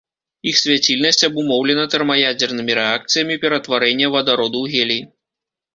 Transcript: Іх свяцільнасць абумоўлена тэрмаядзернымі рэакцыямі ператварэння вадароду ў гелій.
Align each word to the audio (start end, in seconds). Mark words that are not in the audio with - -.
Іх 0.51 0.55
свяцільнасць 0.61 1.25
абумоўлена 1.27 1.85
тэрмаядзернымі 1.97 2.71
рэакцыямі 2.81 3.39
ператварэння 3.45 4.13
вадароду 4.19 4.55
ў 4.63 4.67
гелій. 4.79 5.01